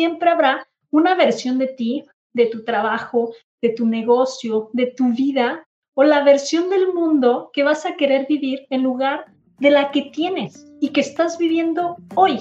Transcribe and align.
siempre 0.00 0.30
habrá 0.30 0.66
una 0.90 1.14
versión 1.14 1.58
de 1.58 1.66
ti, 1.66 2.04
de 2.32 2.46
tu 2.46 2.64
trabajo, 2.64 3.34
de 3.60 3.68
tu 3.68 3.86
negocio, 3.86 4.70
de 4.72 4.86
tu 4.86 5.12
vida 5.12 5.68
o 5.92 6.04
la 6.04 6.24
versión 6.24 6.70
del 6.70 6.94
mundo 6.94 7.50
que 7.52 7.64
vas 7.64 7.84
a 7.84 7.96
querer 7.96 8.26
vivir 8.26 8.66
en 8.70 8.82
lugar 8.82 9.26
de 9.58 9.70
la 9.70 9.90
que 9.90 10.04
tienes 10.10 10.66
y 10.80 10.88
que 10.88 11.02
estás 11.02 11.36
viviendo 11.36 11.98
hoy. 12.14 12.40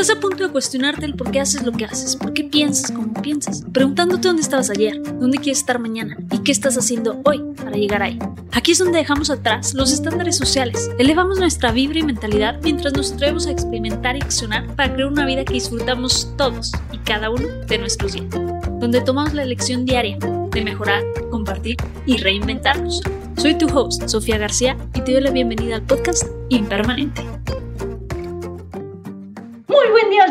Estás 0.00 0.16
a 0.16 0.20
punto 0.20 0.46
de 0.46 0.50
cuestionarte 0.50 1.04
el 1.04 1.12
por 1.12 1.30
qué 1.30 1.40
haces 1.40 1.62
lo 1.62 1.72
que 1.72 1.84
haces, 1.84 2.16
por 2.16 2.32
qué 2.32 2.44
piensas 2.44 2.90
como 2.90 3.12
piensas, 3.20 3.62
preguntándote 3.70 4.28
dónde 4.28 4.40
estabas 4.40 4.70
ayer, 4.70 4.98
dónde 5.02 5.36
quieres 5.36 5.58
estar 5.58 5.78
mañana 5.78 6.16
y 6.32 6.38
qué 6.38 6.52
estás 6.52 6.78
haciendo 6.78 7.20
hoy 7.26 7.42
para 7.54 7.72
llegar 7.72 8.02
ahí. 8.02 8.18
Aquí 8.52 8.72
es 8.72 8.78
donde 8.78 8.96
dejamos 8.96 9.28
atrás 9.28 9.74
los 9.74 9.92
estándares 9.92 10.38
sociales, 10.38 10.90
elevamos 10.98 11.38
nuestra 11.38 11.70
vibra 11.70 11.98
y 11.98 12.02
mentalidad 12.02 12.58
mientras 12.62 12.94
nos 12.94 13.12
atrevemos 13.12 13.46
a 13.46 13.50
experimentar 13.50 14.16
y 14.16 14.22
accionar 14.22 14.74
para 14.74 14.90
crear 14.90 15.12
una 15.12 15.26
vida 15.26 15.44
que 15.44 15.52
disfrutamos 15.52 16.32
todos 16.38 16.72
y 16.92 16.98
cada 17.00 17.28
uno 17.28 17.46
de 17.68 17.76
nuestros 17.76 18.14
días, 18.14 18.30
donde 18.80 19.02
tomamos 19.02 19.34
la 19.34 19.42
elección 19.42 19.84
diaria 19.84 20.16
de 20.18 20.64
mejorar, 20.64 21.02
compartir 21.30 21.76
y 22.06 22.16
reinventarnos. 22.16 23.02
Soy 23.36 23.52
tu 23.52 23.66
host, 23.66 24.08
Sofía 24.08 24.38
García, 24.38 24.78
y 24.94 25.02
te 25.02 25.12
doy 25.12 25.20
la 25.20 25.30
bienvenida 25.30 25.74
al 25.74 25.82
podcast 25.82 26.24
Impermanente. 26.48 27.22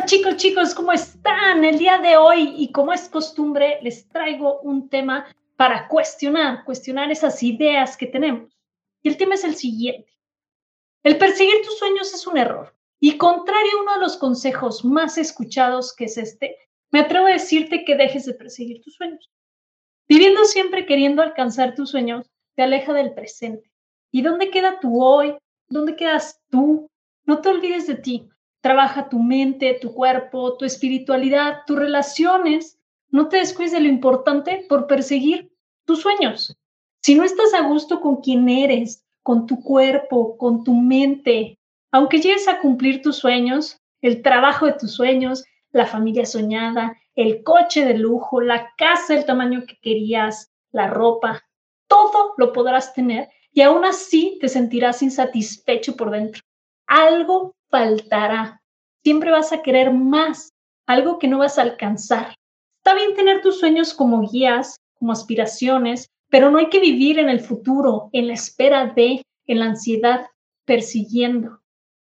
Chicos, 0.09 0.37
chicos, 0.37 0.73
¿cómo 0.73 0.91
están? 0.91 1.63
El 1.63 1.77
día 1.77 1.99
de 1.99 2.17
hoy 2.17 2.55
y 2.57 2.71
como 2.71 2.91
es 2.91 3.07
costumbre, 3.09 3.77
les 3.83 4.09
traigo 4.09 4.59
un 4.61 4.89
tema 4.89 5.27
para 5.55 5.87
cuestionar, 5.87 6.65
cuestionar 6.65 7.11
esas 7.11 7.43
ideas 7.43 7.95
que 7.95 8.07
tenemos. 8.07 8.51
Y 9.03 9.09
el 9.09 9.17
tema 9.17 9.35
es 9.35 9.43
el 9.43 9.53
siguiente. 9.53 10.11
El 11.03 11.19
perseguir 11.19 11.61
tus 11.63 11.77
sueños 11.77 12.11
es 12.11 12.25
un 12.25 12.39
error. 12.39 12.75
Y 12.99 13.17
contrario 13.17 13.71
a 13.77 13.81
uno 13.83 13.93
de 13.93 13.99
los 13.99 14.17
consejos 14.17 14.83
más 14.83 15.19
escuchados 15.19 15.95
que 15.95 16.05
es 16.05 16.17
este, 16.17 16.57
me 16.89 17.01
atrevo 17.01 17.27
a 17.27 17.33
decirte 17.33 17.85
que 17.85 17.95
dejes 17.95 18.25
de 18.25 18.33
perseguir 18.33 18.81
tus 18.81 18.95
sueños. 18.95 19.29
Viviendo 20.07 20.43
siempre 20.45 20.87
queriendo 20.87 21.21
alcanzar 21.21 21.75
tus 21.75 21.91
sueños 21.91 22.25
te 22.55 22.63
aleja 22.63 22.93
del 22.93 23.13
presente. 23.13 23.69
¿Y 24.09 24.23
dónde 24.23 24.49
queda 24.49 24.79
tu 24.79 25.03
hoy? 25.03 25.37
¿Dónde 25.67 25.95
quedas 25.95 26.41
tú? 26.49 26.89
No 27.25 27.41
te 27.41 27.49
olvides 27.49 27.85
de 27.85 27.93
ti. 27.93 28.27
Trabaja 28.61 29.09
tu 29.09 29.19
mente, 29.19 29.77
tu 29.81 29.93
cuerpo, 29.93 30.57
tu 30.57 30.65
espiritualidad, 30.65 31.59
tus 31.65 31.77
relaciones. 31.77 32.79
No 33.09 33.29
te 33.29 33.37
descuides 33.37 33.71
de 33.71 33.79
lo 33.79 33.87
importante 33.87 34.65
por 34.67 34.87
perseguir 34.87 35.51
tus 35.85 36.01
sueños. 36.01 36.57
Si 37.01 37.15
no 37.15 37.23
estás 37.23 37.53
a 37.53 37.61
gusto 37.61 38.01
con 38.01 38.17
quién 38.17 38.49
eres, 38.49 39.05
con 39.23 39.45
tu 39.45 39.61
cuerpo, 39.61 40.37
con 40.37 40.63
tu 40.63 40.73
mente, 40.73 41.57
aunque 41.91 42.19
llegues 42.19 42.47
a 42.47 42.59
cumplir 42.59 43.01
tus 43.01 43.17
sueños, 43.17 43.77
el 44.01 44.21
trabajo 44.21 44.65
de 44.65 44.73
tus 44.73 44.93
sueños, 44.93 45.45
la 45.71 45.85
familia 45.85 46.25
soñada, 46.25 46.97
el 47.15 47.43
coche 47.43 47.85
de 47.85 47.97
lujo, 47.97 48.41
la 48.41 48.73
casa 48.77 49.13
del 49.13 49.25
tamaño 49.25 49.63
que 49.67 49.77
querías, 49.81 50.51
la 50.71 50.87
ropa, 50.87 51.43
todo 51.87 52.33
lo 52.37 52.53
podrás 52.53 52.93
tener 52.93 53.29
y 53.51 53.61
aún 53.61 53.85
así 53.85 54.37
te 54.39 54.47
sentirás 54.47 55.01
insatisfecho 55.01 55.95
por 55.95 56.11
dentro. 56.11 56.41
Algo 56.87 57.55
faltará. 57.69 58.61
Siempre 59.03 59.31
vas 59.31 59.53
a 59.53 59.61
querer 59.61 59.93
más, 59.93 60.49
algo 60.85 61.19
que 61.19 61.27
no 61.27 61.39
vas 61.39 61.57
a 61.57 61.63
alcanzar. 61.63 62.35
Está 62.83 62.95
bien 62.95 63.15
tener 63.15 63.41
tus 63.41 63.59
sueños 63.59 63.93
como 63.93 64.27
guías, 64.29 64.77
como 64.95 65.11
aspiraciones, 65.11 66.09
pero 66.29 66.51
no 66.51 66.57
hay 66.59 66.69
que 66.69 66.79
vivir 66.79 67.19
en 67.19 67.29
el 67.29 67.39
futuro, 67.39 68.09
en 68.11 68.27
la 68.27 68.33
espera 68.33 68.87
de, 68.87 69.23
en 69.47 69.59
la 69.59 69.65
ansiedad, 69.65 70.27
persiguiendo. 70.65 71.61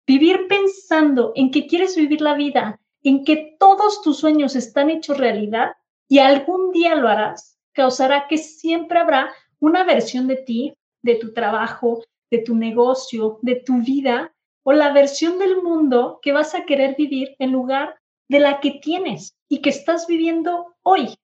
Vivir 0.08 0.48
pensando 0.48 1.32
en 1.36 1.52
que 1.52 1.68
quieres 1.68 1.96
vivir 1.96 2.22
la 2.22 2.36
vida, 2.36 2.80
en 3.04 3.24
que 3.24 3.56
todos 3.60 4.02
tus 4.02 4.18
sueños 4.18 4.56
están 4.56 4.90
hechos 4.90 5.18
realidad 5.18 5.74
y 6.08 6.20
algún 6.20 6.72
día 6.72 6.96
lo 6.96 7.08
harás, 7.08 7.58
causará 7.74 8.28
que 8.28 8.38
siempre 8.38 9.00
habrá 9.00 9.32
una 9.60 9.84
versión 9.84 10.28
de 10.28 10.38
ti, 10.38 10.74
de 11.02 11.16
tu 11.16 11.34
trabajo, 11.34 12.04
de 12.32 12.40
tu 12.40 12.56
negocio, 12.56 13.40
de 13.42 13.56
tu 13.56 13.82
vida, 13.82 14.35
o 14.66 14.74
la 14.74 14.92
versión 14.92 15.38
del 15.38 15.62
mundo 15.62 16.20
que 16.22 16.32
vas 16.32 16.56
a 16.56 16.66
querer 16.66 16.96
vivir 16.98 17.36
en 17.40 17.52
lugar 17.52 17.96
de 18.28 18.40
la 18.40 18.60
que 18.60 18.72
tienes 18.72 19.36
y 19.48 19.62
que 19.62 19.70
estás 19.70 20.08
viviendo 20.08 20.76
hoy. 20.82 21.16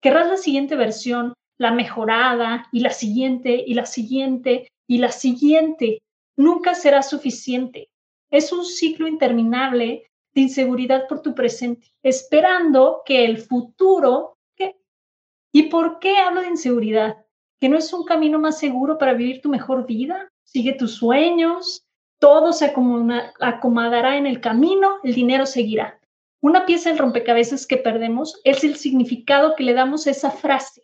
Querrás 0.00 0.28
la 0.28 0.36
siguiente 0.38 0.76
versión, 0.76 1.34
la 1.58 1.72
mejorada, 1.72 2.66
y 2.72 2.80
la 2.80 2.90
siguiente, 2.90 3.62
y 3.66 3.74
la 3.74 3.84
siguiente, 3.84 4.68
y 4.88 4.98
la 4.98 5.12
siguiente. 5.12 6.02
Nunca 6.36 6.74
será 6.74 7.02
suficiente. 7.02 7.90
Es 8.30 8.52
un 8.52 8.64
ciclo 8.64 9.06
interminable 9.06 10.06
de 10.32 10.40
inseguridad 10.40 11.06
por 11.06 11.20
tu 11.20 11.34
presente, 11.34 11.88
esperando 12.02 13.02
que 13.04 13.24
el 13.24 13.38
futuro... 13.38 14.36
¿Y 15.52 15.64
por 15.64 15.98
qué 15.98 16.16
hablo 16.16 16.42
de 16.42 16.48
inseguridad? 16.48 17.16
que 17.60 17.68
no 17.68 17.76
es 17.76 17.92
un 17.92 18.04
camino 18.04 18.38
más 18.38 18.58
seguro 18.58 18.96
para 18.96 19.12
vivir 19.12 19.42
tu 19.42 19.50
mejor 19.50 19.86
vida. 19.86 20.32
Sigue 20.44 20.72
tus 20.72 20.94
sueños, 20.94 21.84
todo 22.20 22.52
se 22.52 22.72
acomodará 23.40 24.16
en 24.16 24.26
el 24.26 24.40
camino, 24.40 24.98
el 25.02 25.14
dinero 25.14 25.46
seguirá. 25.46 25.98
Una 26.40 26.64
pieza 26.66 26.90
del 26.90 26.98
rompecabezas 26.98 27.66
que 27.66 27.76
perdemos 27.76 28.40
es 28.44 28.62
el 28.62 28.76
significado 28.76 29.56
que 29.56 29.64
le 29.64 29.74
damos 29.74 30.06
a 30.06 30.10
esa 30.10 30.30
frase. 30.30 30.82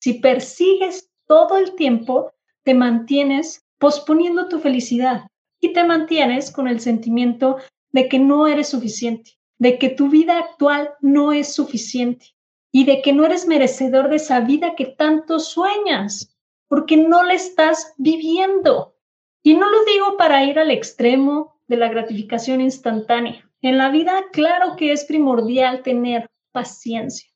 Si 0.00 0.14
persigues 0.14 1.10
todo 1.26 1.58
el 1.58 1.74
tiempo, 1.74 2.32
te 2.62 2.74
mantienes 2.74 3.66
posponiendo 3.78 4.48
tu 4.48 4.60
felicidad 4.60 5.26
y 5.60 5.72
te 5.72 5.82
mantienes 5.84 6.52
con 6.52 6.68
el 6.68 6.80
sentimiento 6.80 7.56
de 7.90 8.08
que 8.08 8.18
no 8.18 8.46
eres 8.46 8.68
suficiente, 8.68 9.32
de 9.58 9.78
que 9.78 9.88
tu 9.88 10.08
vida 10.08 10.38
actual 10.38 10.94
no 11.00 11.32
es 11.32 11.54
suficiente, 11.54 12.34
y 12.72 12.84
de 12.84 13.02
que 13.02 13.12
no 13.12 13.24
eres 13.24 13.46
merecedor 13.46 14.08
de 14.08 14.16
esa 14.16 14.40
vida 14.40 14.74
que 14.74 14.86
tanto 14.86 15.38
sueñas, 15.38 16.36
porque 16.66 16.96
no 16.96 17.22
la 17.22 17.34
estás 17.34 17.94
viviendo. 17.98 18.93
Y 19.44 19.54
no 19.54 19.70
lo 19.70 19.84
digo 19.84 20.16
para 20.16 20.42
ir 20.42 20.58
al 20.58 20.70
extremo 20.70 21.60
de 21.68 21.76
la 21.76 21.88
gratificación 21.88 22.62
instantánea. 22.62 23.48
En 23.60 23.76
la 23.76 23.90
vida, 23.90 24.24
claro 24.32 24.74
que 24.76 24.90
es 24.90 25.04
primordial 25.04 25.82
tener 25.82 26.30
paciencia, 26.50 27.28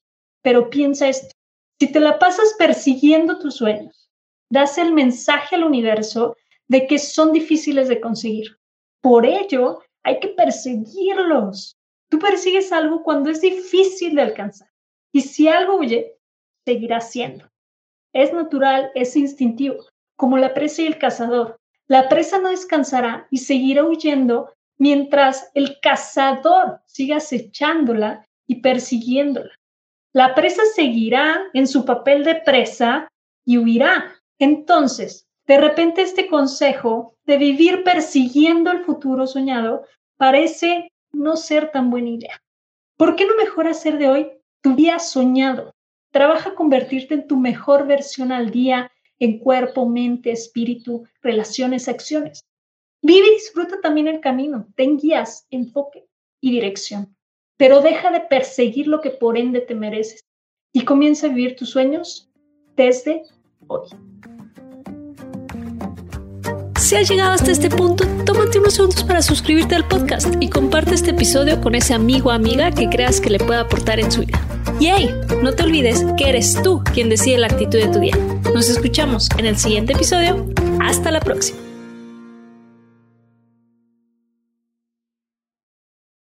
pero 0.42 0.70
piensa 0.70 1.08
esto, 1.08 1.34
si 1.78 1.92
te 1.92 2.00
la 2.00 2.18
pasas 2.18 2.54
persiguiendo 2.58 3.38
tus 3.38 3.56
sueños, 3.56 4.10
das 4.50 4.78
el 4.78 4.92
mensaje 4.92 5.54
al 5.54 5.64
universo 5.64 6.34
de 6.66 6.86
que 6.86 6.98
son 6.98 7.32
difíciles 7.32 7.88
de 7.88 8.00
conseguir. 8.00 8.58
Por 9.00 9.26
ello, 9.26 9.80
hay 10.02 10.18
que 10.18 10.28
perseguirlos. 10.28 11.76
Tú 12.08 12.18
persigues 12.18 12.72
algo 12.72 13.02
cuando 13.02 13.30
es 13.30 13.42
difícil 13.42 14.14
de 14.14 14.22
alcanzar. 14.22 14.68
Y 15.12 15.20
si 15.20 15.46
algo 15.46 15.76
huye, 15.76 16.16
seguirá 16.64 17.00
siendo. 17.00 17.44
Es 18.14 18.32
natural, 18.32 18.90
es 18.94 19.14
instintivo, 19.14 19.84
como 20.16 20.38
la 20.38 20.54
presa 20.54 20.82
y 20.82 20.86
el 20.86 20.98
cazador. 20.98 21.57
La 21.88 22.08
presa 22.08 22.38
no 22.38 22.50
descansará 22.50 23.26
y 23.30 23.38
seguirá 23.38 23.84
huyendo 23.84 24.52
mientras 24.78 25.50
el 25.54 25.80
cazador 25.80 26.80
siga 26.86 27.16
acechándola 27.16 28.24
y 28.46 28.56
persiguiéndola. 28.60 29.50
La 30.12 30.34
presa 30.34 30.62
seguirá 30.74 31.40
en 31.52 31.66
su 31.66 31.84
papel 31.84 32.24
de 32.24 32.36
presa 32.36 33.08
y 33.44 33.58
huirá. 33.58 34.14
Entonces, 34.38 35.26
de 35.46 35.58
repente 35.58 36.02
este 36.02 36.28
consejo 36.28 37.14
de 37.24 37.38
vivir 37.38 37.82
persiguiendo 37.82 38.70
el 38.70 38.84
futuro 38.84 39.26
soñado 39.26 39.84
parece 40.16 40.92
no 41.12 41.36
ser 41.36 41.72
tan 41.72 41.90
buena 41.90 42.10
idea. 42.10 42.40
¿Por 42.96 43.16
qué 43.16 43.26
no 43.26 43.34
mejor 43.36 43.66
hacer 43.66 43.98
de 43.98 44.08
hoy 44.08 44.38
tu 44.60 44.74
día 44.74 44.98
soñado. 44.98 45.74
Trabaja 46.10 46.54
convertirte 46.54 47.14
en 47.14 47.26
tu 47.26 47.36
mejor 47.36 47.86
versión 47.86 48.32
al 48.32 48.50
día 48.50 48.90
en 49.18 49.38
cuerpo, 49.38 49.88
mente, 49.88 50.30
espíritu, 50.30 51.06
relaciones, 51.22 51.88
acciones. 51.88 52.40
Vive 53.02 53.26
y 53.28 53.34
disfruta 53.34 53.80
también 53.80 54.08
el 54.08 54.20
camino. 54.20 54.66
Ten 54.76 54.98
guías, 54.98 55.46
enfoque 55.50 56.06
y 56.40 56.50
dirección. 56.50 57.16
Pero 57.56 57.80
deja 57.80 58.10
de 58.10 58.20
perseguir 58.20 58.86
lo 58.86 59.00
que 59.00 59.10
por 59.10 59.36
ende 59.36 59.60
te 59.60 59.74
mereces 59.74 60.24
y 60.72 60.84
comienza 60.84 61.26
a 61.26 61.30
vivir 61.30 61.56
tus 61.56 61.70
sueños 61.70 62.30
desde 62.76 63.22
hoy. 63.66 63.88
Si 66.78 66.96
has 66.96 67.10
llegado 67.10 67.32
hasta 67.32 67.50
este 67.50 67.68
punto, 67.68 68.04
tómate 68.24 68.60
unos 68.60 68.74
segundos 68.74 69.04
para 69.04 69.20
suscribirte 69.20 69.74
al 69.74 69.86
podcast 69.86 70.34
y 70.40 70.48
comparte 70.48 70.94
este 70.94 71.10
episodio 71.10 71.60
con 71.60 71.74
ese 71.74 71.92
amigo 71.92 72.30
o 72.30 72.32
amiga 72.32 72.70
que 72.70 72.88
creas 72.88 73.20
que 73.20 73.30
le 73.30 73.38
pueda 73.38 73.60
aportar 73.60 74.00
en 74.00 74.10
su 74.10 74.22
vida. 74.22 74.47
Y 74.80 74.86
hey, 74.86 75.14
no 75.42 75.52
te 75.52 75.62
olvides 75.62 76.04
que 76.16 76.28
eres 76.28 76.60
tú 76.62 76.82
quien 76.94 77.08
decide 77.08 77.38
la 77.38 77.46
actitud 77.48 77.78
de 77.78 77.88
tu 77.88 77.98
día. 77.98 78.16
Nos 78.54 78.68
escuchamos 78.68 79.28
en 79.38 79.46
el 79.46 79.56
siguiente 79.56 79.92
episodio. 79.92 80.46
Hasta 80.80 81.10
la 81.10 81.20
próxima. 81.20 81.67